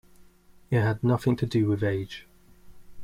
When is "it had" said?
0.71-1.03